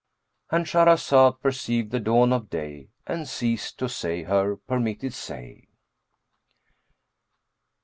[0.49, 5.67] "—And Shahrazad perceived the dawn of day and ceased to say her permitted say.